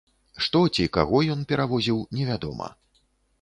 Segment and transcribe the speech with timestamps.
[0.45, 2.73] Што ці каго ён перавозіў, невядома.